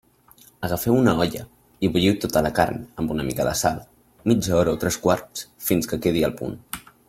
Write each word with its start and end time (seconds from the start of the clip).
Agafeu 0.67 0.95
una 1.01 1.11
olla 1.25 1.43
i 1.87 1.91
bulliu 1.97 2.15
tota 2.23 2.43
la 2.47 2.51
carn, 2.61 2.81
amb 3.03 3.13
una 3.17 3.27
mica 3.29 3.45
de 3.49 3.53
sal, 3.61 3.77
mitja 4.33 4.57
hora 4.61 4.75
o 4.79 4.81
tres 4.85 4.99
quarts 5.07 5.45
fins 5.71 5.93
que 5.93 6.05
quedi 6.07 6.29
al 6.31 6.39
punt. 6.43 6.59